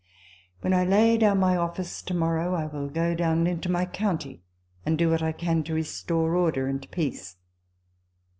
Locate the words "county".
3.85-4.41